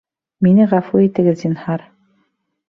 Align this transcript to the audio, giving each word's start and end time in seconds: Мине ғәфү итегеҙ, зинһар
Мине 0.45 0.65
ғәфү 0.71 1.01
итегеҙ, 1.09 1.37
зинһар 1.43 1.85